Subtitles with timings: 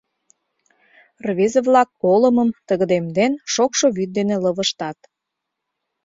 [1.25, 4.97] Рвезе-влак олымым, тыгыдемден, шокшо вӱд дене лывыжтат.